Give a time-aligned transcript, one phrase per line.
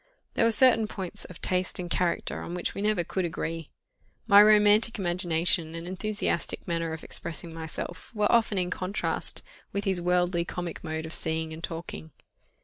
[0.33, 3.69] There were certain points of taste and character on which we never could agree;
[4.25, 10.01] my romantic imagination and enthusiastic manner of expressing myself, were often in contrast with his
[10.01, 12.09] worldly comic mode of seeing and talking.